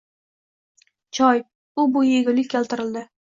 [1.17, 1.43] Choy,
[1.85, 3.07] u-bu yegulik keltirildi